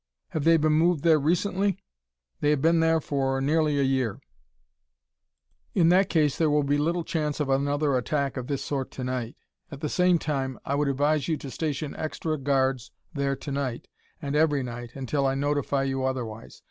[0.29, 1.77] "Have they been moved there recently?"
[2.39, 4.19] "They have been there for nearly a year."
[5.75, 9.03] "In that case there will be little chance of another attack of this sort to
[9.03, 9.35] night.
[9.69, 13.87] At the same time, I would advise you to station extra guards there to night
[14.19, 16.59] and every night until I notify you otherwise.